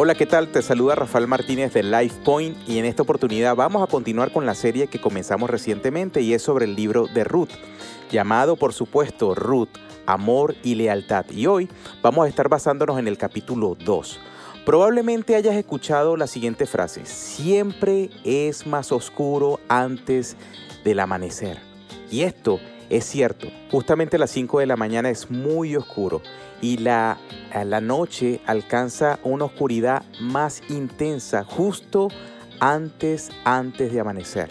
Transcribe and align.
Hola, 0.00 0.14
¿qué 0.14 0.26
tal? 0.26 0.46
Te 0.46 0.62
saluda 0.62 0.94
Rafael 0.94 1.26
Martínez 1.26 1.74
de 1.74 1.82
LifePoint 1.82 2.56
y 2.68 2.78
en 2.78 2.84
esta 2.84 3.02
oportunidad 3.02 3.56
vamos 3.56 3.82
a 3.82 3.88
continuar 3.88 4.30
con 4.30 4.46
la 4.46 4.54
serie 4.54 4.86
que 4.86 5.00
comenzamos 5.00 5.50
recientemente 5.50 6.20
y 6.20 6.34
es 6.34 6.42
sobre 6.42 6.66
el 6.66 6.76
libro 6.76 7.08
de 7.08 7.24
Ruth, 7.24 7.50
llamado 8.08 8.54
por 8.54 8.72
supuesto 8.72 9.34
Ruth, 9.34 9.70
Amor 10.06 10.54
y 10.62 10.76
Lealtad. 10.76 11.28
Y 11.32 11.48
hoy 11.48 11.68
vamos 12.00 12.26
a 12.26 12.28
estar 12.28 12.48
basándonos 12.48 12.96
en 13.00 13.08
el 13.08 13.18
capítulo 13.18 13.76
2. 13.76 14.20
Probablemente 14.64 15.34
hayas 15.34 15.56
escuchado 15.56 16.16
la 16.16 16.28
siguiente 16.28 16.66
frase, 16.66 17.04
siempre 17.04 18.08
es 18.22 18.68
más 18.68 18.92
oscuro 18.92 19.58
antes 19.66 20.36
del 20.84 21.00
amanecer. 21.00 21.58
Y 22.08 22.20
esto 22.20 22.60
es 22.77 22.77
cierto, 23.04 23.48
justamente 23.70 24.16
a 24.16 24.18
las 24.18 24.30
5 24.30 24.60
de 24.60 24.66
la 24.66 24.76
mañana 24.76 25.10
es 25.10 25.30
muy 25.30 25.76
oscuro 25.76 26.22
y 26.62 26.78
la, 26.78 27.18
la 27.64 27.80
noche 27.80 28.40
alcanza 28.46 29.18
una 29.24 29.44
oscuridad 29.44 30.04
más 30.20 30.62
intensa 30.70 31.44
justo 31.44 32.08
antes, 32.60 33.30
antes 33.44 33.92
de 33.92 34.00
amanecer. 34.00 34.48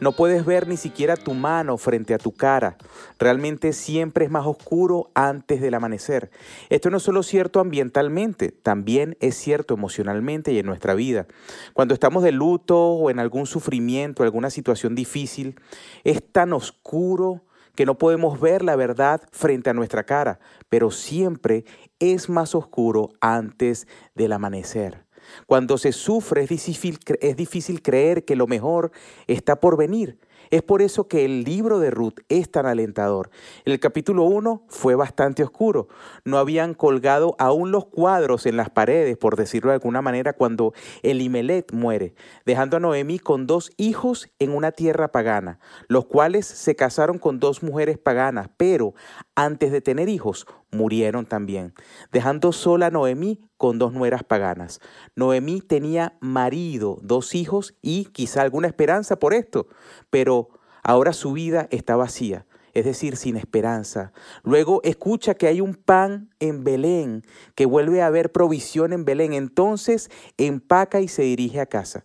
No 0.00 0.12
puedes 0.12 0.44
ver 0.44 0.68
ni 0.68 0.76
siquiera 0.76 1.16
tu 1.16 1.34
mano 1.34 1.76
frente 1.76 2.14
a 2.14 2.18
tu 2.18 2.30
cara. 2.30 2.76
Realmente 3.18 3.72
siempre 3.72 4.24
es 4.24 4.30
más 4.30 4.46
oscuro 4.46 5.10
antes 5.14 5.60
del 5.60 5.74
amanecer. 5.74 6.30
Esto 6.68 6.88
no 6.90 6.98
es 6.98 7.02
solo 7.02 7.24
cierto 7.24 7.58
ambientalmente, 7.58 8.52
también 8.52 9.16
es 9.18 9.34
cierto 9.34 9.74
emocionalmente 9.74 10.52
y 10.52 10.60
en 10.60 10.66
nuestra 10.66 10.94
vida. 10.94 11.26
Cuando 11.72 11.94
estamos 11.94 12.22
de 12.22 12.30
luto 12.30 12.78
o 12.78 13.10
en 13.10 13.18
algún 13.18 13.46
sufrimiento, 13.46 14.22
alguna 14.22 14.50
situación 14.50 14.94
difícil, 14.94 15.56
es 16.04 16.22
tan 16.30 16.52
oscuro 16.52 17.42
que 17.78 17.86
no 17.86 17.96
podemos 17.96 18.40
ver 18.40 18.64
la 18.64 18.74
verdad 18.74 19.22
frente 19.30 19.70
a 19.70 19.72
nuestra 19.72 20.02
cara, 20.02 20.40
pero 20.68 20.90
siempre 20.90 21.64
es 22.00 22.28
más 22.28 22.56
oscuro 22.56 23.10
antes 23.20 23.86
del 24.16 24.32
amanecer. 24.32 25.04
Cuando 25.46 25.78
se 25.78 25.92
sufre 25.92 26.42
es 26.42 26.48
difícil, 26.48 26.98
es 27.20 27.36
difícil 27.36 27.80
creer 27.80 28.24
que 28.24 28.34
lo 28.34 28.48
mejor 28.48 28.90
está 29.28 29.60
por 29.60 29.76
venir. 29.76 30.18
Es 30.50 30.62
por 30.62 30.82
eso 30.82 31.08
que 31.08 31.24
el 31.24 31.44
libro 31.44 31.78
de 31.78 31.90
Ruth 31.90 32.20
es 32.28 32.50
tan 32.50 32.66
alentador. 32.66 33.30
El 33.64 33.78
capítulo 33.80 34.24
1 34.24 34.64
fue 34.68 34.94
bastante 34.94 35.42
oscuro. 35.42 35.88
No 36.24 36.38
habían 36.38 36.74
colgado 36.74 37.36
aún 37.38 37.70
los 37.70 37.86
cuadros 37.86 38.46
en 38.46 38.56
las 38.56 38.70
paredes, 38.70 39.16
por 39.16 39.36
decirlo 39.36 39.70
de 39.70 39.74
alguna 39.74 40.02
manera, 40.02 40.32
cuando 40.32 40.72
Elimelet 41.02 41.72
muere, 41.72 42.14
dejando 42.46 42.76
a 42.76 42.80
Noemí 42.80 43.18
con 43.18 43.46
dos 43.46 43.70
hijos 43.76 44.30
en 44.38 44.52
una 44.52 44.72
tierra 44.72 45.08
pagana, 45.08 45.58
los 45.88 46.06
cuales 46.06 46.46
se 46.46 46.76
casaron 46.76 47.18
con 47.18 47.40
dos 47.40 47.62
mujeres 47.62 47.98
paganas, 47.98 48.48
pero 48.56 48.94
antes 49.38 49.70
de 49.70 49.80
tener 49.80 50.08
hijos 50.08 50.48
murieron 50.72 51.24
también, 51.24 51.72
dejando 52.10 52.50
sola 52.50 52.86
a 52.86 52.90
Noemí 52.90 53.40
con 53.56 53.78
dos 53.78 53.92
nueras 53.92 54.24
paganas. 54.24 54.80
Noemí 55.14 55.60
tenía 55.60 56.18
marido, 56.18 56.98
dos 57.02 57.36
hijos 57.36 57.76
y 57.80 58.06
quizá 58.06 58.42
alguna 58.42 58.66
esperanza 58.66 59.20
por 59.20 59.34
esto, 59.34 59.68
pero 60.10 60.48
ahora 60.82 61.12
su 61.12 61.30
vida 61.30 61.68
está 61.70 61.94
vacía, 61.94 62.46
es 62.74 62.84
decir, 62.84 63.16
sin 63.16 63.36
esperanza. 63.36 64.12
Luego 64.42 64.80
escucha 64.82 65.34
que 65.34 65.46
hay 65.46 65.60
un 65.60 65.76
pan 65.76 66.30
en 66.40 66.64
Belén, 66.64 67.22
que 67.54 67.64
vuelve 67.64 68.02
a 68.02 68.08
haber 68.08 68.32
provisión 68.32 68.92
en 68.92 69.04
Belén, 69.04 69.34
entonces 69.34 70.10
empaca 70.36 71.00
y 71.00 71.06
se 71.06 71.22
dirige 71.22 71.60
a 71.60 71.66
casa. 71.66 72.04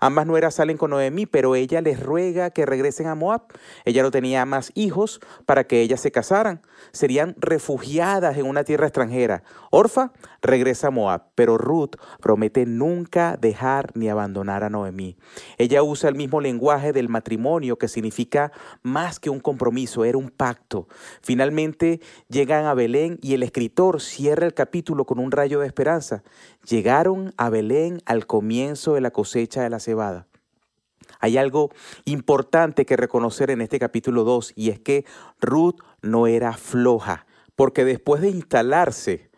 Ambas 0.00 0.26
nueras 0.26 0.54
salen 0.54 0.78
con 0.78 0.90
Noemí, 0.90 1.26
pero 1.26 1.54
ella 1.54 1.80
les 1.82 2.00
ruega 2.00 2.50
que 2.50 2.64
regresen 2.64 3.06
a 3.06 3.14
Moab. 3.14 3.42
Ella 3.84 4.02
no 4.02 4.10
tenía 4.10 4.44
más 4.46 4.72
hijos 4.74 5.20
para 5.44 5.64
que 5.64 5.82
ellas 5.82 6.00
se 6.00 6.10
casaran. 6.10 6.62
Serían 6.92 7.36
refugiadas 7.38 8.38
en 8.38 8.46
una 8.46 8.64
tierra 8.64 8.86
extranjera. 8.86 9.42
Orfa 9.70 10.12
regresa 10.40 10.88
a 10.88 10.90
Moab, 10.90 11.26
pero 11.34 11.58
Ruth 11.58 11.96
promete 12.20 12.64
nunca 12.64 13.36
dejar 13.36 13.90
ni 13.94 14.08
abandonar 14.08 14.64
a 14.64 14.70
Noemí. 14.70 15.18
Ella 15.58 15.82
usa 15.82 16.08
el 16.08 16.14
mismo 16.14 16.40
lenguaje 16.40 16.92
del 16.92 17.08
matrimonio 17.10 17.76
que 17.76 17.88
significa 17.88 18.52
más 18.82 19.20
que 19.20 19.28
un 19.30 19.40
compromiso, 19.40 20.04
era 20.04 20.16
un 20.16 20.30
pacto. 20.30 20.88
Finalmente 21.20 22.00
llegan 22.28 22.64
a 22.64 22.74
Belén 22.74 23.18
y 23.20 23.34
el 23.34 23.42
escritor 23.42 24.00
cierra 24.00 24.46
el 24.46 24.54
capítulo 24.54 25.04
con 25.04 25.18
un 25.18 25.30
rayo 25.30 25.60
de 25.60 25.66
esperanza. 25.66 26.22
Llegaron 26.66 27.34
a 27.36 27.50
Belén 27.50 28.00
al 28.06 28.26
comienzo 28.26 28.94
de 28.94 29.00
la 29.00 29.10
cosecha 29.10 29.62
de 29.62 29.70
la 29.70 29.80
hay 31.18 31.38
algo 31.38 31.70
importante 32.04 32.86
que 32.86 32.96
reconocer 32.96 33.50
en 33.50 33.60
este 33.60 33.78
capítulo 33.78 34.24
2 34.24 34.52
y 34.56 34.70
es 34.70 34.80
que 34.80 35.04
Ruth 35.40 35.80
no 36.02 36.26
era 36.26 36.54
floja, 36.54 37.26
porque 37.56 37.84
después 37.84 38.22
de 38.22 38.30
instalarse 38.30 39.30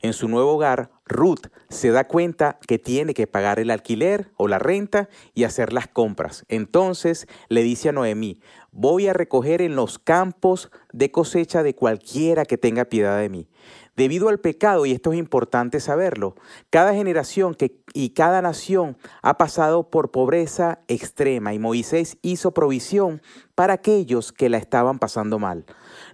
en 0.00 0.12
su 0.12 0.28
nuevo 0.28 0.54
hogar, 0.54 0.90
Ruth 1.06 1.46
se 1.68 1.90
da 1.90 2.04
cuenta 2.04 2.58
que 2.66 2.78
tiene 2.78 3.14
que 3.14 3.28
pagar 3.28 3.60
el 3.60 3.70
alquiler 3.70 4.32
o 4.36 4.48
la 4.48 4.58
renta 4.58 5.08
y 5.32 5.44
hacer 5.44 5.72
las 5.72 5.86
compras. 5.86 6.44
Entonces 6.48 7.28
le 7.48 7.62
dice 7.62 7.90
a 7.90 7.92
Noemí, 7.92 8.40
voy 8.72 9.06
a 9.06 9.12
recoger 9.12 9.62
en 9.62 9.76
los 9.76 9.98
campos 9.98 10.70
de 10.92 11.12
cosecha 11.12 11.62
de 11.62 11.74
cualquiera 11.74 12.44
que 12.44 12.58
tenga 12.58 12.86
piedad 12.86 13.18
de 13.18 13.28
mí. 13.28 13.48
Debido 13.94 14.28
al 14.30 14.40
pecado, 14.40 14.86
y 14.86 14.92
esto 14.92 15.12
es 15.12 15.18
importante 15.18 15.78
saberlo, 15.78 16.34
cada 16.70 16.94
generación 16.94 17.54
que, 17.54 17.82
y 17.92 18.10
cada 18.10 18.40
nación 18.40 18.96
ha 19.20 19.36
pasado 19.36 19.90
por 19.90 20.10
pobreza 20.10 20.80
extrema 20.88 21.52
y 21.52 21.58
Moisés 21.58 22.16
hizo 22.22 22.52
provisión 22.52 23.20
para 23.54 23.74
aquellos 23.74 24.32
que 24.32 24.48
la 24.48 24.56
estaban 24.56 24.98
pasando 24.98 25.38
mal. 25.38 25.66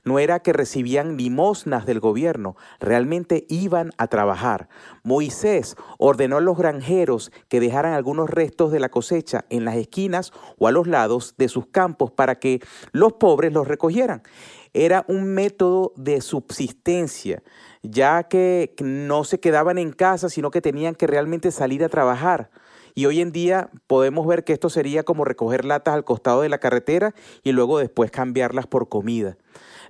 No 0.08 0.18
era 0.18 0.40
que 0.40 0.54
recibían 0.54 1.18
limosnas 1.18 1.84
del 1.84 2.00
gobierno, 2.00 2.56
realmente 2.80 3.44
iban 3.50 3.92
a 3.98 4.06
trabajar. 4.06 4.70
Moisés 5.02 5.76
ordenó 5.98 6.38
a 6.38 6.40
los 6.40 6.56
granjeros 6.56 7.30
que 7.48 7.60
dejaran 7.60 7.92
algunos 7.92 8.30
restos 8.30 8.72
de 8.72 8.80
la 8.80 8.88
cosecha 8.88 9.44
en 9.50 9.66
las 9.66 9.76
esquinas 9.76 10.32
o 10.56 10.66
a 10.66 10.72
los 10.72 10.86
lados 10.86 11.34
de 11.36 11.50
sus 11.50 11.66
campos 11.66 12.10
para 12.10 12.36
que 12.36 12.60
los 12.92 13.12
pobres 13.12 13.52
los 13.52 13.68
recogieran. 13.68 14.22
Era 14.72 15.04
un 15.08 15.26
método 15.34 15.92
de 15.96 16.22
subsistencia 16.22 17.42
ya 17.82 18.22
que 18.24 18.74
no 18.80 19.24
se 19.24 19.40
quedaban 19.40 19.76
en 19.76 19.92
casa, 19.92 20.30
sino 20.30 20.50
que 20.50 20.62
tenían 20.62 20.94
que 20.94 21.06
realmente 21.06 21.50
salir 21.50 21.84
a 21.84 21.90
trabajar. 21.90 22.50
Y 22.94 23.06
hoy 23.06 23.20
en 23.20 23.30
día 23.30 23.70
podemos 23.86 24.26
ver 24.26 24.42
que 24.42 24.52
esto 24.52 24.70
sería 24.70 25.04
como 25.04 25.24
recoger 25.24 25.64
latas 25.64 25.94
al 25.94 26.04
costado 26.04 26.40
de 26.40 26.48
la 26.48 26.58
carretera 26.58 27.14
y 27.44 27.52
luego 27.52 27.78
después 27.78 28.10
cambiarlas 28.10 28.66
por 28.66 28.88
comida. 28.88 29.36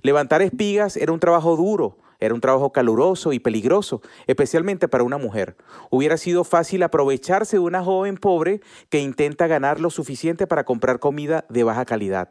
Levantar 0.01 0.41
espigas 0.41 0.97
era 0.97 1.11
un 1.11 1.19
trabajo 1.19 1.55
duro, 1.55 1.97
era 2.19 2.33
un 2.33 2.41
trabajo 2.41 2.71
caluroso 2.71 3.31
y 3.33 3.39
peligroso, 3.39 4.01
especialmente 4.27 4.87
para 4.87 5.03
una 5.03 5.17
mujer. 5.17 5.55
Hubiera 5.89 6.17
sido 6.17 6.43
fácil 6.43 6.83
aprovecharse 6.83 7.57
de 7.57 7.61
una 7.61 7.83
joven 7.83 8.17
pobre 8.17 8.61
que 8.89 8.99
intenta 8.99 9.47
ganar 9.47 9.79
lo 9.79 9.89
suficiente 9.89 10.45
para 10.45 10.65
comprar 10.65 10.99
comida 10.99 11.45
de 11.49 11.63
baja 11.63 11.85
calidad. 11.85 12.29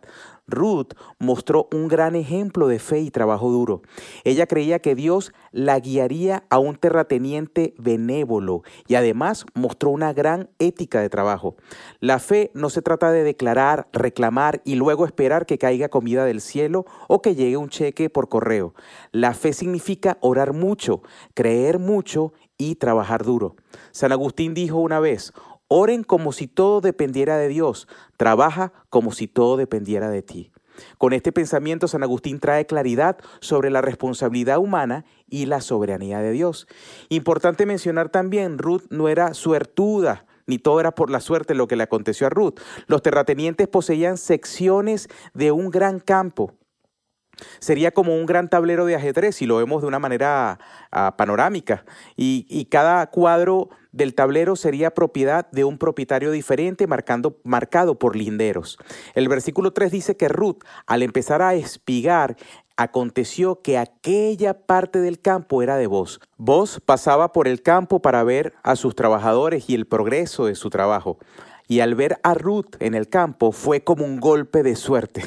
Ruth 0.48 0.94
mostró 1.18 1.68
un 1.72 1.86
gran 1.88 2.16
ejemplo 2.16 2.66
de 2.66 2.78
fe 2.78 3.00
y 3.00 3.10
trabajo 3.10 3.50
duro. 3.50 3.82
Ella 4.24 4.46
creía 4.46 4.80
que 4.80 4.94
Dios 4.94 5.32
la 5.52 5.78
guiaría 5.78 6.44
a 6.50 6.58
un 6.58 6.76
terrateniente 6.76 7.74
benévolo 7.78 8.62
y 8.86 8.94
además 8.96 9.44
mostró 9.54 9.90
una 9.90 10.12
gran 10.12 10.48
ética 10.58 11.00
de 11.00 11.10
trabajo. 11.10 11.56
La 12.00 12.18
fe 12.18 12.50
no 12.54 12.70
se 12.70 12.82
trata 12.82 13.12
de 13.12 13.22
declarar, 13.22 13.88
reclamar 13.92 14.62
y 14.64 14.74
luego 14.74 15.04
esperar 15.04 15.46
que 15.46 15.58
caiga 15.58 15.88
comida 15.88 16.24
del 16.24 16.40
cielo 16.40 16.86
o 17.06 17.22
que 17.22 17.34
llegue 17.34 17.56
un 17.56 17.68
cheque 17.68 18.10
por 18.10 18.28
correo. 18.28 18.74
La 19.12 19.34
fe 19.34 19.52
significa 19.52 20.18
orar 20.20 20.54
mucho, 20.54 21.02
creer 21.34 21.78
mucho 21.78 22.32
y 22.56 22.74
trabajar 22.74 23.24
duro. 23.24 23.54
San 23.92 24.12
Agustín 24.12 24.54
dijo 24.54 24.78
una 24.78 24.98
vez, 24.98 25.32
Oren 25.68 26.02
como 26.02 26.32
si 26.32 26.46
todo 26.46 26.80
dependiera 26.80 27.36
de 27.36 27.48
Dios. 27.48 27.88
Trabaja 28.16 28.72
como 28.88 29.12
si 29.12 29.28
todo 29.28 29.56
dependiera 29.56 30.10
de 30.10 30.22
ti. 30.22 30.50
Con 30.96 31.12
este 31.12 31.32
pensamiento, 31.32 31.88
San 31.88 32.02
Agustín 32.02 32.40
trae 32.40 32.66
claridad 32.66 33.18
sobre 33.40 33.70
la 33.70 33.82
responsabilidad 33.82 34.58
humana 34.58 35.04
y 35.28 35.46
la 35.46 35.60
soberanía 35.60 36.20
de 36.20 36.32
Dios. 36.32 36.66
Importante 37.08 37.66
mencionar 37.66 38.08
también, 38.08 38.58
Ruth 38.58 38.84
no 38.90 39.08
era 39.08 39.34
suertuda, 39.34 40.26
ni 40.46 40.58
todo 40.58 40.80
era 40.80 40.94
por 40.94 41.10
la 41.10 41.20
suerte 41.20 41.54
lo 41.54 41.68
que 41.68 41.76
le 41.76 41.82
aconteció 41.82 42.26
a 42.26 42.30
Ruth. 42.30 42.60
Los 42.86 43.02
terratenientes 43.02 43.68
poseían 43.68 44.16
secciones 44.16 45.08
de 45.34 45.52
un 45.52 45.70
gran 45.70 46.00
campo. 46.00 46.54
Sería 47.58 47.90
como 47.90 48.16
un 48.16 48.26
gran 48.26 48.48
tablero 48.48 48.86
de 48.86 48.96
ajedrez 48.96 49.36
si 49.36 49.46
lo 49.46 49.56
vemos 49.56 49.82
de 49.82 49.88
una 49.88 49.98
manera 49.98 50.58
ah, 50.90 51.14
panorámica. 51.16 51.84
Y, 52.16 52.46
y 52.48 52.66
cada 52.66 53.06
cuadro 53.08 53.70
del 53.92 54.14
tablero 54.14 54.56
sería 54.56 54.94
propiedad 54.94 55.50
de 55.50 55.64
un 55.64 55.78
propietario 55.78 56.30
diferente 56.30 56.86
marcando, 56.86 57.38
marcado 57.44 57.98
por 57.98 58.16
linderos. 58.16 58.78
El 59.14 59.28
versículo 59.28 59.72
3 59.72 59.90
dice 59.90 60.16
que 60.16 60.28
Ruth, 60.28 60.64
al 60.86 61.02
empezar 61.02 61.42
a 61.42 61.54
espigar, 61.54 62.36
aconteció 62.76 63.60
que 63.60 63.76
aquella 63.76 64.54
parte 64.66 65.00
del 65.00 65.20
campo 65.20 65.62
era 65.62 65.76
de 65.76 65.88
vos. 65.88 66.20
Vos 66.36 66.80
pasaba 66.84 67.32
por 67.32 67.48
el 67.48 67.60
campo 67.60 68.00
para 68.00 68.22
ver 68.22 68.54
a 68.62 68.76
sus 68.76 68.94
trabajadores 68.94 69.68
y 69.68 69.74
el 69.74 69.86
progreso 69.86 70.46
de 70.46 70.54
su 70.54 70.70
trabajo. 70.70 71.18
Y 71.68 71.80
al 71.80 71.94
ver 71.94 72.18
a 72.22 72.32
Ruth 72.32 72.76
en 72.80 72.94
el 72.94 73.08
campo 73.08 73.52
fue 73.52 73.84
como 73.84 74.04
un 74.04 74.18
golpe 74.18 74.62
de 74.62 74.74
suerte. 74.74 75.22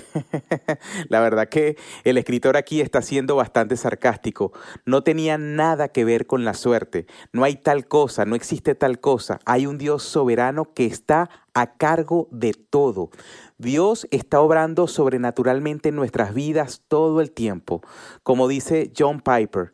La 1.08 1.20
verdad 1.22 1.48
que 1.48 1.78
el 2.04 2.18
escritor 2.18 2.58
aquí 2.58 2.82
está 2.82 3.04
siendo 3.04 3.36
bastante 3.36 3.78
sarcástico. 3.78 4.52
No 4.86 5.04
tenía 5.04 5.38
nada 5.38 5.90
que 5.90 6.04
ver 6.04 6.26
con 6.26 6.44
la 6.44 6.56
suerte. 6.56 7.06
No 7.32 7.44
hay 7.44 7.56
tal 7.56 7.88
cosa, 7.88 8.26
no 8.26 8.36
existe 8.36 8.74
tal 8.74 9.00
cosa. 9.00 9.40
Hay 9.46 9.68
un 9.68 9.78
Dios 9.78 10.02
soberano 10.02 10.74
que 10.74 10.88
está 10.88 11.30
a 11.54 11.78
cargo 11.78 12.28
de 12.32 12.54
todo. 12.54 13.12
Dios 13.60 14.08
está 14.10 14.42
obrando 14.42 14.88
sobrenaturalmente 14.88 15.90
en 15.90 15.96
nuestras 15.96 16.34
vidas 16.34 16.82
todo 16.88 17.22
el 17.22 17.32
tiempo. 17.32 17.82
Como 18.24 18.48
dice 18.48 18.92
John 18.98 19.22
Piper, 19.22 19.74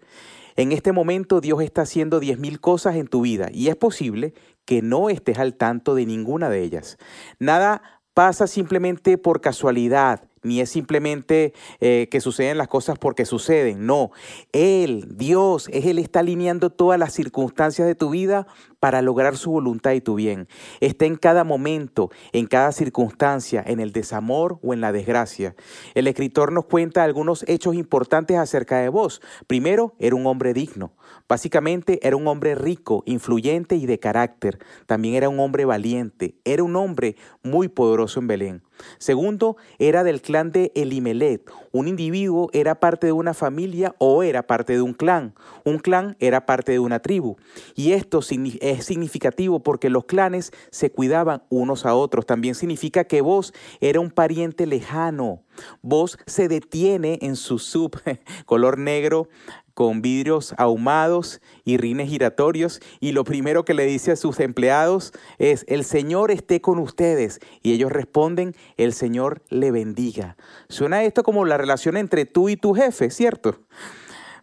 en 0.58 0.72
este 0.72 0.92
momento 0.92 1.40
Dios 1.40 1.62
está 1.62 1.84
haciendo 1.84 2.20
diez 2.20 2.40
mil 2.40 2.60
cosas 2.60 2.96
en 2.96 3.08
tu 3.08 3.22
vida 3.22 3.50
y 3.54 3.70
es 3.70 3.76
posible 3.76 4.34
que 4.68 4.82
no 4.82 5.10
estés 5.10 5.40
al 5.40 5.56
tanto 5.56 5.96
de 5.96 6.06
ninguna 6.06 6.50
de 6.50 6.62
ellas. 6.62 6.98
Nada 7.40 7.82
pasa 8.14 8.48
simplemente 8.48 9.18
por 9.18 9.40
casualidad, 9.40 10.27
ni 10.44 10.62
es 10.62 10.70
simplemente 10.70 11.54
eh, 11.80 12.08
que 12.12 12.22
suceden 12.22 12.58
las 12.58 12.68
cosas 12.68 12.98
porque 13.00 13.26
suceden. 13.26 13.86
No, 13.86 14.12
Él, 14.52 15.08
Dios, 15.16 15.70
es 15.72 15.86
Él 15.86 16.00
está 16.00 16.20
alineando 16.20 16.70
todas 16.70 17.00
las 17.00 17.14
circunstancias 17.14 17.88
de 17.88 17.96
tu 17.96 18.10
vida 18.10 18.48
para 18.80 19.02
lograr 19.02 19.38
su 19.38 19.52
voluntad 19.52 19.92
y 19.92 20.02
tu 20.02 20.16
bien. 20.16 20.48
Está 20.80 21.06
en 21.06 21.16
cada 21.16 21.44
momento, 21.44 22.12
en 22.32 22.46
cada 22.46 22.72
circunstancia, 22.72 23.64
en 23.66 23.80
el 23.80 23.92
desamor 23.92 24.60
o 24.62 24.74
en 24.74 24.82
la 24.82 24.92
desgracia. 24.92 25.56
El 25.96 26.08
escritor 26.08 26.52
nos 26.52 26.66
cuenta 26.66 27.04
algunos 27.04 27.44
hechos 27.48 27.76
importantes 27.76 28.38
acerca 28.38 28.80
de 28.80 28.90
vos. 28.90 29.22
Primero, 29.48 29.96
era 30.00 30.16
un 30.16 30.28
hombre 30.28 30.54
digno. 30.54 30.94
Básicamente 31.28 32.00
era 32.08 32.16
un 32.16 32.28
hombre 32.28 32.56
rico, 32.56 33.04
influyente 33.06 33.76
y 33.76 33.86
de 33.86 34.00
carácter. 34.00 34.60
También 34.86 35.16
era 35.16 35.30
un 35.30 35.40
hombre 35.40 35.66
valiente. 35.66 36.36
Era 36.46 36.64
un 36.64 36.76
hombre 36.76 37.16
muy 37.44 37.68
poderoso 37.68 38.20
en 38.20 38.28
Belén. 38.28 38.67
Segundo, 38.98 39.58
era 39.80 40.04
del 40.04 40.22
clan 40.22 40.52
de 40.52 40.72
Elimelet. 40.76 41.50
Un 41.72 41.88
individuo 41.88 42.50
era 42.54 42.80
parte 42.80 43.08
de 43.08 43.14
una 43.14 43.34
familia 43.34 43.96
o 44.00 44.24
era 44.24 44.48
parte 44.48 44.74
de 44.74 44.82
un 44.82 44.94
clan. 44.94 45.34
Un 45.64 45.80
clan 45.80 46.16
era 46.20 46.46
parte 46.46 46.72
de 46.72 46.80
una 46.80 47.00
tribu. 47.00 47.38
Y 47.76 47.92
esto 47.92 48.20
es 48.20 48.86
significativo 48.86 49.62
porque 49.62 49.90
los 49.90 50.06
clanes 50.06 50.52
se 50.72 50.92
cuidaban 50.92 51.44
unos 51.50 51.86
a 51.86 51.96
otros. 51.96 52.26
También 52.26 52.56
significa 52.56 53.04
que 53.04 53.22
vos 53.22 53.54
era 53.80 54.00
un 54.00 54.12
pariente 54.12 54.66
lejano. 54.66 55.44
Vos 55.82 56.18
se 56.26 56.48
detiene 56.48 57.20
en 57.22 57.36
su 57.36 57.60
sub 57.60 58.00
color 58.46 58.78
negro 58.78 59.30
con 59.78 60.02
vidrios 60.02 60.56
ahumados 60.58 61.40
y 61.64 61.78
rines 61.78 62.10
giratorios 62.10 62.82
y 63.00 63.12
lo 63.12 63.24
primero 63.24 63.64
que 63.64 63.76
le 63.76 63.86
dice 63.86 64.12
a 64.12 64.16
sus 64.16 64.40
empleados 64.40 65.14
es, 65.38 65.66
el 65.68 65.86
Señor 65.86 66.32
esté 66.32 66.62
con 66.62 66.80
ustedes. 66.80 67.40
Y 67.62 67.74
ellos 67.74 67.92
responden, 67.92 68.56
el 68.78 68.92
Señor 68.92 69.44
le 69.50 69.70
bendiga. 69.70 70.36
Suena 70.68 71.04
esto 71.04 71.22
como 71.22 71.46
la 71.46 71.58
relación 71.58 71.96
entre 71.96 72.26
tú 72.26 72.50
y 72.50 72.58
tu 72.58 72.74
jefe, 72.74 73.12
¿cierto? 73.12 73.60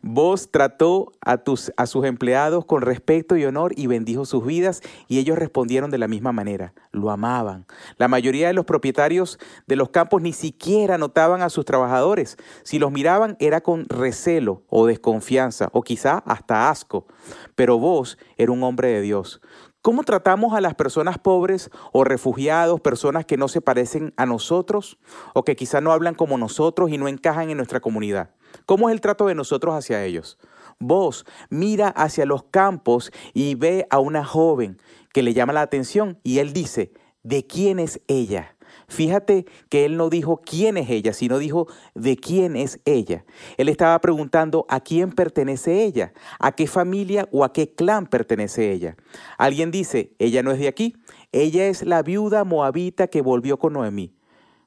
Vos 0.06 0.50
trató 0.50 1.12
a, 1.22 1.38
tus, 1.38 1.72
a 1.78 1.86
sus 1.86 2.04
empleados 2.04 2.66
con 2.66 2.82
respeto 2.82 3.38
y 3.38 3.46
honor 3.46 3.72
y 3.74 3.86
bendijo 3.86 4.26
sus 4.26 4.44
vidas 4.44 4.82
y 5.08 5.18
ellos 5.18 5.38
respondieron 5.38 5.90
de 5.90 5.96
la 5.96 6.08
misma 6.08 6.30
manera, 6.30 6.74
lo 6.92 7.10
amaban. 7.10 7.64
La 7.96 8.06
mayoría 8.06 8.48
de 8.48 8.52
los 8.52 8.66
propietarios 8.66 9.38
de 9.66 9.76
los 9.76 9.88
campos 9.88 10.20
ni 10.20 10.34
siquiera 10.34 10.98
notaban 10.98 11.40
a 11.40 11.48
sus 11.48 11.64
trabajadores. 11.64 12.36
Si 12.64 12.78
los 12.78 12.92
miraban 12.92 13.38
era 13.40 13.62
con 13.62 13.86
recelo 13.88 14.62
o 14.68 14.84
desconfianza 14.84 15.70
o 15.72 15.80
quizá 15.80 16.18
hasta 16.26 16.68
asco. 16.68 17.06
Pero 17.54 17.78
vos 17.78 18.18
era 18.36 18.52
un 18.52 18.62
hombre 18.62 18.88
de 18.88 19.00
Dios. 19.00 19.40
¿Cómo 19.84 20.02
tratamos 20.02 20.54
a 20.54 20.62
las 20.62 20.74
personas 20.74 21.18
pobres 21.18 21.70
o 21.92 22.04
refugiados, 22.04 22.80
personas 22.80 23.26
que 23.26 23.36
no 23.36 23.48
se 23.48 23.60
parecen 23.60 24.14
a 24.16 24.24
nosotros 24.24 24.96
o 25.34 25.44
que 25.44 25.56
quizá 25.56 25.82
no 25.82 25.92
hablan 25.92 26.14
como 26.14 26.38
nosotros 26.38 26.90
y 26.90 26.96
no 26.96 27.06
encajan 27.06 27.50
en 27.50 27.58
nuestra 27.58 27.80
comunidad? 27.80 28.30
¿Cómo 28.64 28.88
es 28.88 28.94
el 28.94 29.02
trato 29.02 29.26
de 29.26 29.34
nosotros 29.34 29.74
hacia 29.74 30.02
ellos? 30.02 30.38
Vos 30.78 31.26
mira 31.50 31.88
hacia 31.88 32.24
los 32.24 32.44
campos 32.44 33.12
y 33.34 33.56
ve 33.56 33.86
a 33.90 33.98
una 33.98 34.24
joven 34.24 34.80
que 35.12 35.22
le 35.22 35.34
llama 35.34 35.52
la 35.52 35.60
atención 35.60 36.18
y 36.22 36.38
él 36.38 36.54
dice, 36.54 36.94
¿de 37.22 37.46
quién 37.46 37.78
es 37.78 38.00
ella? 38.08 38.53
Fíjate 38.94 39.44
que 39.70 39.86
él 39.86 39.96
no 39.96 40.08
dijo 40.08 40.40
quién 40.40 40.76
es 40.76 40.88
ella, 40.88 41.12
sino 41.12 41.38
dijo 41.38 41.66
de 41.96 42.16
quién 42.16 42.54
es 42.54 42.78
ella. 42.84 43.24
Él 43.56 43.68
estaba 43.68 44.00
preguntando 44.00 44.66
a 44.68 44.78
quién 44.78 45.10
pertenece 45.10 45.82
ella, 45.82 46.12
a 46.38 46.52
qué 46.52 46.68
familia 46.68 47.28
o 47.32 47.42
a 47.42 47.52
qué 47.52 47.74
clan 47.74 48.06
pertenece 48.06 48.70
ella. 48.70 48.96
Alguien 49.36 49.72
dice, 49.72 50.14
ella 50.20 50.44
no 50.44 50.52
es 50.52 50.60
de 50.60 50.68
aquí, 50.68 50.94
ella 51.32 51.66
es 51.66 51.82
la 51.82 52.04
viuda 52.04 52.44
moabita 52.44 53.08
que 53.08 53.20
volvió 53.20 53.58
con 53.58 53.72
Noemí. 53.72 54.14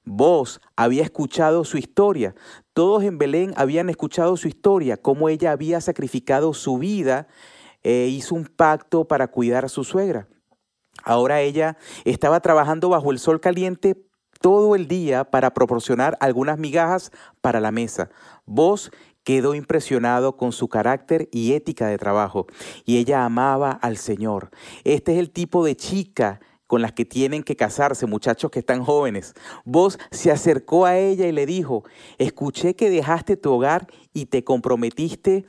Vos 0.04 0.60
había 0.76 1.04
escuchado 1.04 1.64
su 1.64 1.78
historia. 1.78 2.36
Todos 2.74 3.04
en 3.04 3.18
Belén 3.18 3.54
habían 3.56 3.90
escuchado 3.90 4.36
su 4.36 4.50
historia, 4.50 4.98
cómo 4.98 5.30
ella 5.30 5.54
había 5.54 5.80
sacrificado 5.80 6.54
su 6.54 6.78
vida 6.78 7.30
e 7.82 8.08
hizo 8.08 8.36
un 8.36 8.44
pacto 8.44 9.08
para 9.08 9.30
cuidar 9.30 9.64
a 9.64 9.70
su 9.70 9.86
suegra. 9.86 10.28
Ahora 11.04 11.40
ella 11.40 11.78
estaba 12.04 12.42
trabajando 12.42 12.90
bajo 12.90 13.12
el 13.12 13.20
sol 13.20 13.40
caliente 13.40 14.07
todo 14.40 14.76
el 14.76 14.88
día 14.88 15.24
para 15.24 15.54
proporcionar 15.54 16.18
algunas 16.20 16.58
migajas 16.58 17.12
para 17.42 17.60
la 17.60 17.72
mesa. 17.72 18.10
Vos 18.46 18.92
quedó 19.24 19.56
impresionado 19.56 20.38
con 20.38 20.54
su 20.54 20.70
carácter 20.70 21.28
y 21.34 21.54
ética 21.54 21.88
de 21.88 21.98
trabajo 21.98 22.48
y 22.86 22.98
ella 22.98 23.26
amaba 23.26 23.72
al 23.72 23.98
Señor. 23.98 24.52
Este 24.86 25.14
es 25.14 25.20
el 25.20 25.32
tipo 25.32 25.66
de 25.66 25.76
chica 25.76 26.40
con 26.68 26.82
las 26.82 26.92
que 26.92 27.06
tienen 27.06 27.44
que 27.44 27.56
casarse, 27.56 28.06
muchachos 28.06 28.52
que 28.52 28.60
están 28.60 28.84
jóvenes. 28.84 29.34
Vos 29.66 29.98
se 30.12 30.32
acercó 30.32 30.86
a 30.86 30.98
ella 30.98 31.26
y 31.26 31.32
le 31.32 31.46
dijo, 31.46 31.84
escuché 32.18 32.76
que 32.76 32.90
dejaste 32.90 33.38
tu 33.38 33.52
hogar 33.52 33.88
y 34.14 34.26
te 34.28 34.44
comprometiste 34.44 35.46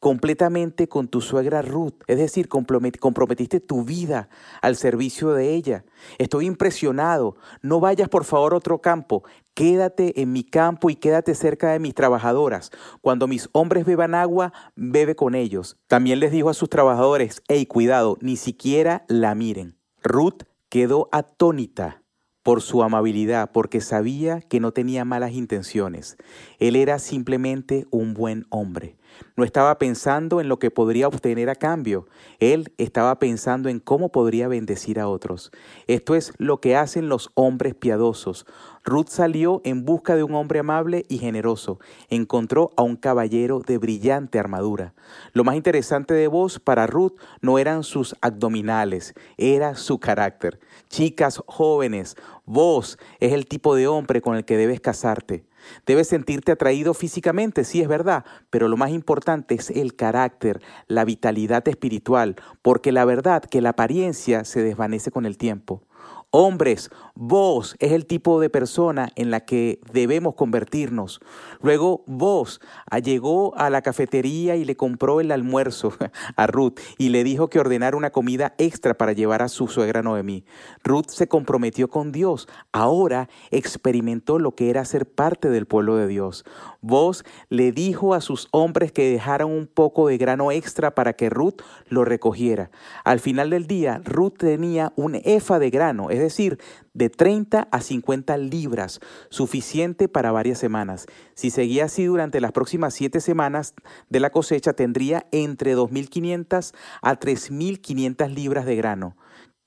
completamente 0.00 0.88
con 0.88 1.08
tu 1.08 1.20
suegra 1.20 1.62
Ruth, 1.62 1.94
es 2.06 2.18
decir, 2.18 2.48
comprometiste 2.48 3.60
tu 3.60 3.84
vida 3.84 4.28
al 4.62 4.76
servicio 4.76 5.32
de 5.32 5.54
ella. 5.54 5.84
Estoy 6.18 6.46
impresionado. 6.46 7.36
No 7.62 7.80
vayas 7.80 8.08
por 8.08 8.24
favor 8.24 8.52
a 8.52 8.58
otro 8.58 8.80
campo. 8.80 9.24
Quédate 9.54 10.20
en 10.22 10.32
mi 10.32 10.44
campo 10.44 10.88
y 10.88 10.96
quédate 10.96 11.34
cerca 11.34 11.72
de 11.72 11.80
mis 11.80 11.94
trabajadoras. 11.94 12.70
Cuando 13.00 13.26
mis 13.26 13.48
hombres 13.52 13.84
beban 13.84 14.14
agua, 14.14 14.52
bebe 14.76 15.16
con 15.16 15.34
ellos. 15.34 15.76
También 15.88 16.20
les 16.20 16.30
dijo 16.30 16.48
a 16.48 16.54
sus 16.54 16.70
trabajadores, 16.70 17.42
hey, 17.48 17.66
cuidado, 17.66 18.18
ni 18.20 18.36
siquiera 18.36 19.04
la 19.08 19.34
miren. 19.34 19.76
Ruth 20.02 20.44
quedó 20.68 21.08
atónita 21.10 22.02
por 22.42 22.62
su 22.62 22.82
amabilidad, 22.82 23.50
porque 23.52 23.80
sabía 23.80 24.40
que 24.40 24.60
no 24.60 24.72
tenía 24.72 25.04
malas 25.04 25.32
intenciones. 25.32 26.16
Él 26.58 26.76
era 26.76 26.98
simplemente 26.98 27.86
un 27.90 28.14
buen 28.14 28.46
hombre. 28.48 28.97
No 29.36 29.44
estaba 29.44 29.78
pensando 29.78 30.40
en 30.40 30.48
lo 30.48 30.58
que 30.58 30.70
podría 30.70 31.08
obtener 31.08 31.48
a 31.50 31.54
cambio. 31.54 32.06
Él 32.40 32.72
estaba 32.78 33.18
pensando 33.18 33.68
en 33.68 33.80
cómo 33.80 34.10
podría 34.10 34.48
bendecir 34.48 34.98
a 34.98 35.08
otros. 35.08 35.52
Esto 35.86 36.14
es 36.14 36.32
lo 36.38 36.60
que 36.60 36.76
hacen 36.76 37.08
los 37.08 37.30
hombres 37.34 37.74
piadosos. 37.74 38.46
Ruth 38.84 39.08
salió 39.08 39.60
en 39.64 39.84
busca 39.84 40.16
de 40.16 40.22
un 40.22 40.34
hombre 40.34 40.60
amable 40.60 41.04
y 41.08 41.18
generoso. 41.18 41.78
Encontró 42.08 42.70
a 42.76 42.82
un 42.82 42.96
caballero 42.96 43.60
de 43.60 43.78
brillante 43.78 44.38
armadura. 44.38 44.94
Lo 45.32 45.44
más 45.44 45.56
interesante 45.56 46.14
de 46.14 46.26
vos 46.26 46.58
para 46.58 46.86
Ruth 46.86 47.12
no 47.40 47.58
eran 47.58 47.84
sus 47.84 48.16
abdominales, 48.20 49.14
era 49.36 49.74
su 49.74 49.98
carácter. 49.98 50.58
Chicas 50.88 51.42
jóvenes, 51.46 52.16
vos 52.46 52.98
es 53.20 53.32
el 53.32 53.46
tipo 53.46 53.74
de 53.74 53.86
hombre 53.86 54.22
con 54.22 54.36
el 54.36 54.44
que 54.44 54.56
debes 54.56 54.80
casarte. 54.80 55.44
Debes 55.86 56.08
sentirte 56.08 56.52
atraído 56.52 56.94
físicamente, 56.94 57.64
sí 57.64 57.80
es 57.80 57.88
verdad, 57.88 58.24
pero 58.50 58.68
lo 58.68 58.76
más 58.76 58.90
importante 58.90 59.54
es 59.54 59.70
el 59.70 59.96
carácter, 59.96 60.60
la 60.86 61.04
vitalidad 61.04 61.66
espiritual, 61.68 62.36
porque 62.62 62.92
la 62.92 63.04
verdad 63.04 63.42
que 63.42 63.60
la 63.60 63.70
apariencia 63.70 64.44
se 64.44 64.62
desvanece 64.62 65.10
con 65.10 65.26
el 65.26 65.36
tiempo. 65.36 65.87
Hombres, 66.30 66.90
vos 67.14 67.74
es 67.78 67.92
el 67.92 68.04
tipo 68.04 68.38
de 68.38 68.50
persona 68.50 69.08
en 69.16 69.30
la 69.30 69.46
que 69.46 69.80
debemos 69.94 70.34
convertirnos. 70.34 71.20
Luego 71.62 72.04
vos 72.06 72.60
ah, 72.90 72.98
llegó 72.98 73.56
a 73.56 73.70
la 73.70 73.80
cafetería 73.80 74.54
y 74.54 74.66
le 74.66 74.76
compró 74.76 75.22
el 75.22 75.32
almuerzo 75.32 75.94
a 76.36 76.46
Ruth 76.46 76.80
y 76.98 77.08
le 77.08 77.24
dijo 77.24 77.48
que 77.48 77.60
ordenara 77.60 77.96
una 77.96 78.10
comida 78.10 78.52
extra 78.58 78.92
para 78.92 79.14
llevar 79.14 79.40
a 79.40 79.48
su 79.48 79.68
suegra 79.68 80.02
Noemí. 80.02 80.44
Ruth 80.84 81.08
se 81.08 81.28
comprometió 81.28 81.88
con 81.88 82.12
Dios. 82.12 82.46
Ahora 82.72 83.30
experimentó 83.50 84.38
lo 84.38 84.54
que 84.54 84.68
era 84.68 84.84
ser 84.84 85.06
parte 85.06 85.48
del 85.48 85.64
pueblo 85.64 85.96
de 85.96 86.08
Dios. 86.08 86.44
Vos 86.82 87.24
le 87.48 87.72
dijo 87.72 88.12
a 88.12 88.20
sus 88.20 88.48
hombres 88.50 88.92
que 88.92 89.10
dejaran 89.10 89.48
un 89.48 89.66
poco 89.66 90.08
de 90.08 90.18
grano 90.18 90.52
extra 90.52 90.94
para 90.94 91.14
que 91.14 91.30
Ruth 91.30 91.62
lo 91.88 92.04
recogiera. 92.04 92.70
Al 93.04 93.18
final 93.18 93.48
del 93.48 93.66
día, 93.66 94.02
Ruth 94.04 94.34
tenía 94.36 94.92
un 94.94 95.14
efa 95.24 95.58
de 95.58 95.70
grano, 95.70 96.10
es 96.18 96.24
decir, 96.24 96.58
de 96.94 97.10
30 97.10 97.68
a 97.70 97.80
50 97.80 98.36
libras, 98.36 99.00
suficiente 99.30 100.08
para 100.08 100.32
varias 100.32 100.58
semanas. 100.58 101.06
Si 101.34 101.50
seguía 101.50 101.84
así 101.84 102.04
durante 102.04 102.40
las 102.40 102.52
próximas 102.52 102.94
siete 102.94 103.20
semanas 103.20 103.74
de 104.08 104.20
la 104.20 104.30
cosecha, 104.30 104.72
tendría 104.72 105.26
entre 105.32 105.76
2.500 105.76 106.74
a 107.02 107.18
3.500 107.18 108.34
libras 108.34 108.66
de 108.66 108.76
grano. 108.76 109.16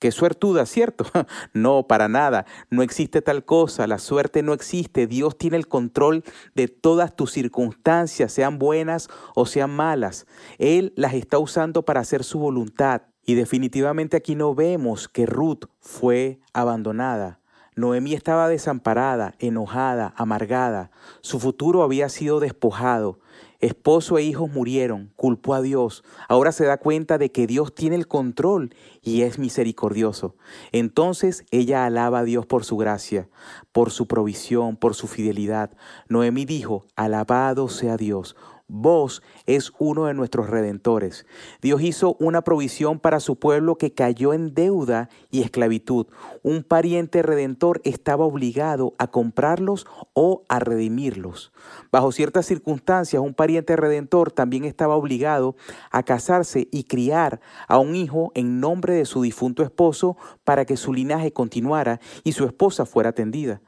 Qué 0.02 0.12
suertuda, 0.12 0.66
¿cierto? 0.66 1.06
No, 1.54 1.86
para 1.88 2.08
nada. 2.08 2.48
No 2.72 2.82
existe 2.82 3.22
tal 3.22 3.46
cosa. 3.46 3.86
La 3.86 4.00
suerte 4.00 4.42
no 4.42 4.54
existe. 4.54 5.06
Dios 5.06 5.38
tiene 5.38 5.58
el 5.58 5.68
control 5.68 6.24
de 6.56 6.68
todas 6.68 7.16
tus 7.16 7.32
circunstancias, 7.32 8.32
sean 8.34 8.58
buenas 8.58 9.10
o 9.36 9.46
sean 9.46 9.70
malas. 9.70 10.26
Él 10.58 10.92
las 10.96 11.14
está 11.14 11.38
usando 11.38 11.86
para 11.86 12.00
hacer 12.00 12.24
su 12.24 12.40
voluntad. 12.40 13.04
Y 13.26 13.36
definitivamente 13.36 14.18
aquí 14.18 14.36
no 14.36 14.56
vemos 14.56 15.08
que 15.08 15.26
Ruth 15.26 15.66
fue 15.80 16.40
abandonada. 16.54 17.40
Noemí 17.76 18.14
estaba 18.14 18.50
desamparada, 18.50 19.34
enojada, 19.40 20.14
amargada. 20.18 20.92
Su 21.22 21.40
futuro 21.40 21.84
había 21.84 22.10
sido 22.10 22.40
despojado. 22.42 23.20
Esposo 23.62 24.18
e 24.18 24.24
hijos 24.24 24.52
murieron, 24.52 25.14
culpó 25.16 25.54
a 25.54 25.62
Dios. 25.62 26.04
Ahora 26.28 26.52
se 26.52 26.66
da 26.66 26.78
cuenta 26.78 27.18
de 27.18 27.32
que 27.32 27.48
Dios 27.48 27.74
tiene 27.74 27.96
el 27.96 28.08
control 28.08 28.76
y 29.02 29.22
es 29.22 29.40
misericordioso. 29.40 30.36
Entonces 30.72 31.46
ella 31.52 31.86
alaba 31.86 32.20
a 32.20 32.24
Dios 32.24 32.46
por 32.46 32.66
su 32.66 32.76
gracia, 32.76 33.30
por 33.72 33.92
su 33.92 34.08
provisión, 34.08 34.76
por 34.76 34.96
su 34.96 35.08
fidelidad. 35.08 35.72
Noemí 36.10 36.44
dijo, 36.46 36.86
alabado 36.96 37.70
sea 37.70 37.98
Dios 37.98 38.36
Vos 38.74 39.22
es 39.48 39.74
uno 39.80 40.06
de 40.06 40.14
nuestros 40.14 40.50
redentores. 40.50 41.26
Dios 41.62 41.82
hizo 41.82 42.16
una 42.22 42.42
provisión 42.42 43.00
para 43.00 43.20
su 43.20 43.36
pueblo 43.36 43.76
que 43.76 43.94
cayó 43.94 44.32
en 44.32 44.54
deuda 44.54 45.10
y 45.30 45.42
esclavitud. 45.42 46.08
Un 46.42 46.64
pariente 46.64 47.22
redentor 47.22 47.82
estaba 47.84 48.24
obligado 48.24 48.94
a 48.98 49.08
comprarlos 49.08 49.88
o 50.14 50.46
a 50.48 50.60
redimirlos. 50.60 51.52
Bajo 51.92 52.14
ciertas 52.14 52.46
circunstancias, 52.46 53.22
un 53.22 53.34
pariente 53.34 53.76
redentor 53.76 54.32
también 54.32 54.64
estaba 54.64 54.96
obligado 54.96 55.58
a 55.92 56.04
casarse 56.04 56.70
y 56.72 56.86
criar 56.86 57.42
a 57.68 57.78
un 57.78 57.94
hijo 57.94 58.32
en 58.36 58.62
nombre 58.62 58.94
de 58.94 59.04
su 59.04 59.22
difunto 59.22 59.64
esposo 59.64 60.16
para 60.46 60.64
que 60.64 60.78
su 60.78 60.94
linaje 60.94 61.34
continuara 61.34 62.00
y 62.24 62.32
su 62.32 62.46
esposa 62.46 62.86
fuera 62.86 63.10
atendida. 63.10 63.60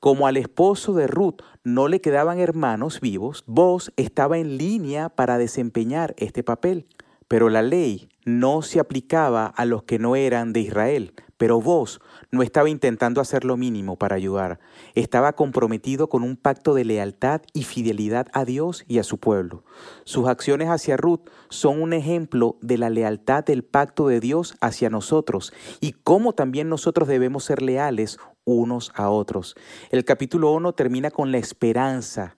Como 0.00 0.26
al 0.26 0.38
esposo 0.38 0.94
de 0.94 1.06
Ruth 1.06 1.42
no 1.62 1.86
le 1.86 2.00
quedaban 2.00 2.38
hermanos 2.38 3.00
vivos, 3.02 3.44
vos 3.46 3.92
estaba 3.96 4.38
en 4.38 4.56
línea 4.56 5.10
para 5.10 5.36
desempeñar 5.36 6.14
este 6.16 6.42
papel. 6.42 6.86
Pero 7.28 7.50
la 7.50 7.60
ley 7.60 8.08
no 8.24 8.62
se 8.62 8.80
aplicaba 8.80 9.46
a 9.46 9.66
los 9.66 9.82
que 9.82 9.98
no 9.98 10.16
eran 10.16 10.54
de 10.54 10.60
Israel. 10.60 11.12
Pero 11.40 11.58
vos 11.58 12.02
no 12.30 12.42
estaba 12.42 12.68
intentando 12.68 13.18
hacer 13.18 13.46
lo 13.46 13.56
mínimo 13.56 13.96
para 13.96 14.14
ayudar. 14.14 14.60
Estaba 14.94 15.32
comprometido 15.32 16.10
con 16.10 16.22
un 16.22 16.36
pacto 16.36 16.74
de 16.74 16.84
lealtad 16.84 17.40
y 17.54 17.62
fidelidad 17.62 18.26
a 18.34 18.44
Dios 18.44 18.84
y 18.88 18.98
a 18.98 19.04
su 19.04 19.16
pueblo. 19.16 19.64
Sus 20.04 20.28
acciones 20.28 20.68
hacia 20.68 20.98
Ruth 20.98 21.30
son 21.48 21.80
un 21.80 21.94
ejemplo 21.94 22.58
de 22.60 22.76
la 22.76 22.90
lealtad 22.90 23.42
del 23.42 23.64
pacto 23.64 24.06
de 24.08 24.20
Dios 24.20 24.54
hacia 24.60 24.90
nosotros 24.90 25.54
y 25.80 25.92
cómo 25.92 26.34
también 26.34 26.68
nosotros 26.68 27.08
debemos 27.08 27.44
ser 27.44 27.62
leales 27.62 28.18
unos 28.44 28.92
a 28.94 29.08
otros. 29.08 29.54
El 29.90 30.04
capítulo 30.04 30.52
1 30.52 30.74
termina 30.74 31.10
con 31.10 31.32
la 31.32 31.38
esperanza. 31.38 32.36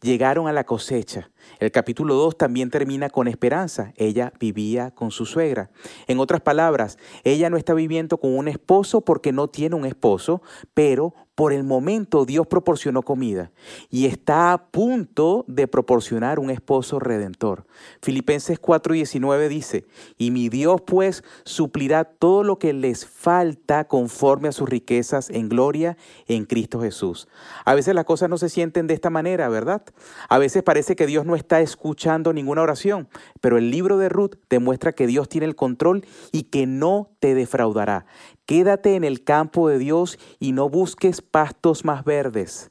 Llegaron 0.00 0.48
a 0.48 0.54
la 0.54 0.64
cosecha. 0.64 1.30
El 1.58 1.70
capítulo 1.70 2.14
2 2.14 2.36
también 2.36 2.70
termina 2.70 3.10
con 3.10 3.28
esperanza. 3.28 3.92
Ella 3.96 4.32
vivía 4.38 4.90
con 4.90 5.10
su 5.10 5.26
suegra. 5.26 5.70
En 6.06 6.20
otras 6.20 6.40
palabras, 6.40 6.98
ella 7.24 7.50
no 7.50 7.56
está 7.56 7.74
viviendo 7.74 8.18
con 8.18 8.36
un 8.36 8.48
esposo 8.48 9.00
porque 9.00 9.32
no 9.32 9.48
tiene 9.48 9.76
un 9.76 9.84
esposo, 9.84 10.42
pero 10.74 11.14
por 11.38 11.52
el 11.52 11.62
momento 11.62 12.24
Dios 12.24 12.48
proporcionó 12.48 13.02
comida 13.02 13.52
y 13.90 14.06
está 14.06 14.52
a 14.52 14.72
punto 14.72 15.44
de 15.46 15.68
proporcionar 15.68 16.40
un 16.40 16.50
esposo 16.50 16.98
redentor. 16.98 17.64
Filipenses 18.02 18.60
4:19 18.60 19.46
dice, 19.46 19.86
y 20.16 20.32
mi 20.32 20.48
Dios 20.48 20.80
pues 20.84 21.22
suplirá 21.44 22.02
todo 22.02 22.42
lo 22.42 22.58
que 22.58 22.72
les 22.72 23.06
falta 23.06 23.86
conforme 23.86 24.48
a 24.48 24.52
sus 24.52 24.68
riquezas 24.68 25.30
en 25.30 25.48
gloria 25.48 25.96
en 26.26 26.44
Cristo 26.44 26.80
Jesús. 26.80 27.28
A 27.64 27.76
veces 27.76 27.94
las 27.94 28.04
cosas 28.04 28.28
no 28.28 28.36
se 28.36 28.48
sienten 28.48 28.88
de 28.88 28.94
esta 28.94 29.08
manera, 29.08 29.48
¿verdad? 29.48 29.84
A 30.28 30.38
veces 30.38 30.64
parece 30.64 30.96
que 30.96 31.06
Dios 31.06 31.24
no 31.24 31.36
está 31.38 31.62
escuchando 31.62 32.34
ninguna 32.34 32.62
oración, 32.62 33.08
pero 33.40 33.56
el 33.56 33.70
libro 33.70 33.96
de 33.96 34.10
Ruth 34.10 34.34
demuestra 34.50 34.92
que 34.92 35.06
Dios 35.06 35.28
tiene 35.28 35.46
el 35.46 35.56
control 35.56 36.04
y 36.32 36.44
que 36.44 36.66
no 36.66 37.10
te 37.20 37.34
defraudará. 37.34 38.04
Quédate 38.44 38.94
en 38.94 39.04
el 39.04 39.24
campo 39.24 39.68
de 39.68 39.78
Dios 39.78 40.18
y 40.38 40.52
no 40.52 40.68
busques 40.68 41.22
pastos 41.22 41.84
más 41.84 42.04
verdes. 42.04 42.70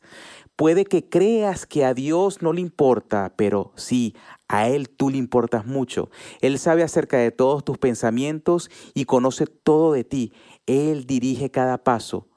Puede 0.56 0.86
que 0.86 1.08
creas 1.08 1.68
que 1.68 1.86
a 1.86 1.94
Dios 1.94 2.42
no 2.42 2.52
le 2.52 2.62
importa, 2.62 3.34
pero 3.36 3.74
sí, 3.76 4.16
a 4.48 4.68
Él 4.68 4.90
tú 4.90 5.12
le 5.12 5.18
importas 5.18 5.68
mucho. 5.68 6.10
Él 6.42 6.58
sabe 6.58 6.82
acerca 6.82 7.18
de 7.18 7.32
todos 7.32 7.64
tus 7.64 7.78
pensamientos 7.78 8.72
y 8.96 9.06
conoce 9.06 9.46
todo 9.46 9.94
de 9.94 10.04
ti. 10.04 10.34
Él 10.66 11.06
dirige 11.06 11.52
cada 11.52 11.84
paso. 11.84 12.28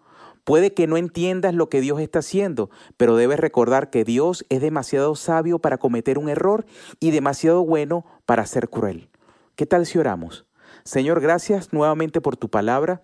Puede 0.50 0.75
que 0.75 0.88
no 0.88 0.97
entiendas 0.97 1.54
lo 1.54 1.69
que 1.69 1.80
Dios 1.80 2.00
está 2.00 2.19
haciendo, 2.19 2.71
pero 2.97 3.14
debes 3.14 3.38
recordar 3.38 3.88
que 3.88 4.02
Dios 4.02 4.45
es 4.49 4.61
demasiado 4.61 5.14
sabio 5.14 5.61
para 5.61 5.78
cometer 5.78 6.19
un 6.19 6.28
error 6.28 6.66
y 6.99 7.12
demasiado 7.12 7.64
bueno 7.64 8.04
para 8.26 8.45
ser 8.47 8.69
cruel. 8.69 9.11
¿Qué 9.54 9.64
tal 9.64 9.87
si 9.87 10.00
oramos? 10.00 10.47
Señor, 10.83 11.21
gracias 11.21 11.73
nuevamente 11.73 12.21
por 12.21 12.37
tu 12.37 12.49
palabra. 12.49 13.00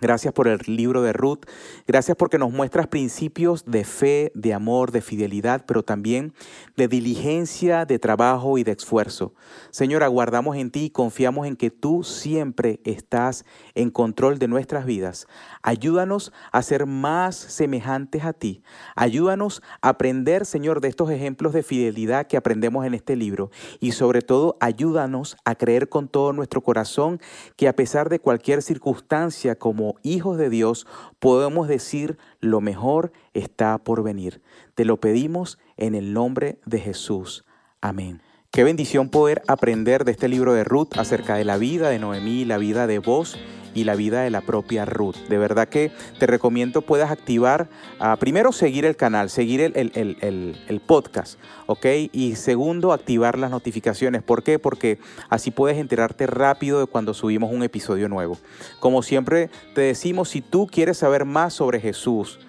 Gracias 0.00 0.32
por 0.32 0.46
el 0.46 0.60
libro 0.64 1.02
de 1.02 1.12
Ruth. 1.12 1.40
Gracias 1.88 2.16
porque 2.16 2.38
nos 2.38 2.52
muestras 2.52 2.86
principios 2.86 3.64
de 3.64 3.82
fe, 3.82 4.30
de 4.36 4.54
amor, 4.54 4.92
de 4.92 5.00
fidelidad, 5.00 5.64
pero 5.66 5.82
también 5.82 6.34
de 6.76 6.86
diligencia, 6.86 7.84
de 7.84 7.98
trabajo 7.98 8.58
y 8.58 8.62
de 8.62 8.70
esfuerzo. 8.70 9.34
Señor, 9.70 10.04
aguardamos 10.04 10.56
en 10.56 10.70
ti 10.70 10.84
y 10.84 10.90
confiamos 10.90 11.48
en 11.48 11.56
que 11.56 11.72
tú 11.72 12.04
siempre 12.04 12.78
estás 12.84 13.44
en 13.74 13.90
control 13.90 14.38
de 14.38 14.46
nuestras 14.46 14.86
vidas. 14.86 15.26
Ayúdanos 15.62 16.32
a 16.52 16.62
ser 16.62 16.86
más 16.86 17.34
semejantes 17.34 18.24
a 18.24 18.34
ti. 18.34 18.62
Ayúdanos 18.94 19.62
a 19.82 19.88
aprender, 19.88 20.46
Señor, 20.46 20.80
de 20.80 20.90
estos 20.90 21.10
ejemplos 21.10 21.52
de 21.52 21.64
fidelidad 21.64 22.28
que 22.28 22.36
aprendemos 22.36 22.86
en 22.86 22.94
este 22.94 23.16
libro. 23.16 23.50
Y 23.80 23.90
sobre 23.90 24.22
todo, 24.22 24.56
ayúdanos 24.60 25.36
a 25.44 25.56
creer 25.56 25.88
con 25.88 26.06
todo 26.06 26.32
nuestro 26.32 26.62
corazón 26.62 27.20
que 27.56 27.66
a 27.66 27.74
pesar 27.74 28.08
de 28.10 28.20
cualquier 28.20 28.62
circunstancia 28.62 29.56
como 29.56 29.87
hijos 30.02 30.38
de 30.38 30.50
Dios 30.50 30.86
podemos 31.18 31.68
decir 31.68 32.18
lo 32.40 32.60
mejor 32.60 33.12
está 33.34 33.78
por 33.78 34.02
venir. 34.02 34.42
Te 34.74 34.84
lo 34.84 34.98
pedimos 34.98 35.58
en 35.76 35.94
el 35.94 36.12
nombre 36.12 36.58
de 36.66 36.80
Jesús. 36.80 37.44
Amén. 37.80 38.22
Qué 38.50 38.64
bendición 38.64 39.10
poder 39.10 39.42
aprender 39.46 40.04
de 40.04 40.12
este 40.12 40.26
libro 40.26 40.54
de 40.54 40.64
Ruth 40.64 40.96
acerca 40.96 41.36
de 41.36 41.44
la 41.44 41.58
vida 41.58 41.90
de 41.90 41.98
Noemí, 41.98 42.44
la 42.44 42.58
vida 42.58 42.86
de 42.86 42.98
vos 42.98 43.38
y 43.78 43.84
la 43.84 43.94
vida 43.94 44.22
de 44.22 44.30
la 44.30 44.40
propia 44.40 44.84
Ruth. 44.84 45.14
De 45.28 45.38
verdad 45.38 45.68
que 45.68 45.92
te 46.18 46.26
recomiendo 46.26 46.82
puedas 46.82 47.12
activar, 47.12 47.68
ah, 48.00 48.16
primero 48.18 48.50
seguir 48.50 48.84
el 48.84 48.96
canal, 48.96 49.30
seguir 49.30 49.60
el, 49.60 50.82
podcast, 50.84 51.38
¿ok? 51.66 51.86
Y 52.12 52.34
segundo, 52.34 52.92
activar 52.92 53.38
las 53.38 53.52
notificaciones. 53.52 54.22
¿Por 54.22 54.42
qué? 54.42 54.58
Porque 54.58 54.98
así 55.28 55.52
puedes 55.52 55.78
enterarte 55.78 56.26
rápido 56.26 56.80
de 56.80 56.86
cuando 56.86 57.14
subimos 57.14 57.52
un 57.52 57.62
episodio 57.62 58.08
nuevo. 58.08 58.36
Como 58.80 59.02
siempre 59.02 59.48
te 59.74 59.82
decimos, 59.82 60.30
si 60.30 60.40
tú 60.40 60.66
quieres 60.66 60.98
saber 60.98 61.24
más 61.24 61.54
sobre 61.54 61.80
Jesús, 61.80 62.40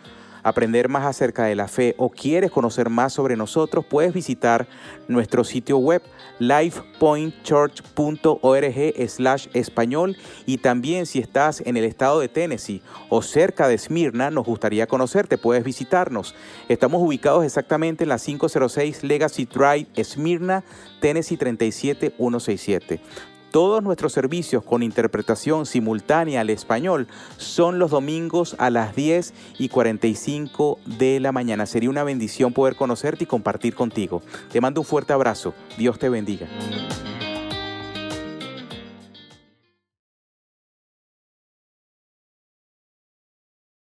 aprender 0.44 0.90
más 0.90 1.06
acerca 1.06 1.46
de 1.46 1.56
la 1.56 1.68
fe 1.68 1.96
o 1.98 2.10
quieres 2.10 2.52
conocer 2.52 2.90
más 2.90 3.14
sobre 3.14 3.36
nosotros, 3.36 3.86
puedes 3.86 4.14
visitar 4.14 4.68
nuestro 5.08 5.44
sitio 5.44 5.78
web 5.78 6.02
lifepointchurch.org 6.40 9.10
slash 9.10 9.48
español 9.54 10.18
y 10.46 10.58
también 10.58 11.06
si 11.06 11.20
estás 11.20 11.62
en 11.66 11.78
el 11.78 11.84
estado 11.84 12.20
de 12.20 12.30
Tennessee 12.30 12.82
o 13.10 13.22
cerca 13.22 13.68
de 13.68 13.78
Smyrna, 13.78 14.32
nos 14.32 14.46
gustaría 14.46 14.88
conocerte, 14.88 15.38
puedes 15.38 15.64
visitarnos. 15.64 16.34
Estamos 16.68 17.02
ubicados 17.02 17.46
exactamente 17.46 18.04
en 18.04 18.10
la 18.10 18.18
506 18.18 19.04
Legacy 19.04 19.46
Drive, 19.46 19.88
Smyrna, 20.04 20.64
Tennessee 21.00 21.38
37167. 21.38 23.00
Todos 23.52 23.82
nuestros 23.82 24.14
servicios 24.14 24.64
con 24.64 24.84
interpretación 24.84 25.66
simultánea 25.66 26.42
al 26.42 26.52
español 26.52 27.08
son 27.38 27.80
los 27.80 27.90
domingos 27.90 28.56
a 28.60 28.70
las 28.70 28.96
10 28.96 29.34
y 29.58 29.70
45 29.70 30.80
de 30.86 31.20
la 31.20 31.32
mañana. 31.32 31.66
Sería 31.66 31.90
una 31.90 32.04
bendición 32.04 32.54
poder 32.54 32.76
conocerte 32.76 33.24
y 33.24 33.28
compartir 33.28 33.74
contigo. 33.74 34.22
Te 34.52 34.62
mando 34.62 34.82
un 34.82 34.86
fuerte 34.86 35.14
abrazo. 35.14 35.56
Dios 35.78 35.98
te 35.98 36.10
bendiga. 36.10 36.48